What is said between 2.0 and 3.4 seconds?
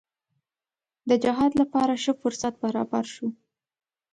ښه فرصت برابر شو.